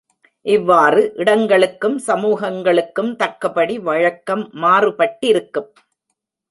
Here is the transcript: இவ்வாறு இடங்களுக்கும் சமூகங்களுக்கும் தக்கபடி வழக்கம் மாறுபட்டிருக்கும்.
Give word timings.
இவ்வாறு 0.45 1.01
இடங்களுக்கும் 1.15 1.97
சமூகங்களுக்கும் 2.07 3.11
தக்கபடி 3.15 3.77
வழக்கம் 3.79 4.43
மாறுபட்டிருக்கும். 4.61 5.69